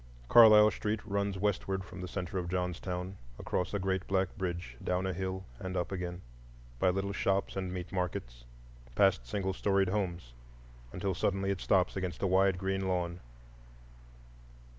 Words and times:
Carlisle 0.29 0.71
Street 0.71 0.99
runs 1.05 1.37
westward 1.37 1.83
from 1.83 2.01
the 2.01 2.07
centre 2.07 2.39
of 2.39 2.49
Johnstown, 2.49 3.17
across 3.37 3.71
a 3.71 3.77
great 3.77 4.07
black 4.07 4.35
bridge, 4.35 4.75
down 4.83 5.05
a 5.05 5.13
hill 5.13 5.45
and 5.59 5.77
up 5.77 5.91
again, 5.91 6.23
by 6.79 6.89
little 6.89 7.13
shops 7.13 7.55
and 7.55 7.71
meat 7.71 7.91
markets, 7.91 8.45
past 8.95 9.27
single 9.27 9.53
storied 9.53 9.89
homes, 9.89 10.33
until 10.91 11.13
suddenly 11.13 11.51
it 11.51 11.61
stops 11.61 11.95
against 11.95 12.23
a 12.23 12.25
wide 12.25 12.57
green 12.57 12.87
lawn. 12.87 13.19